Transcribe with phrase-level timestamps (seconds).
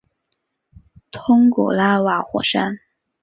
[1.11, 2.79] 通古拉瓦火山。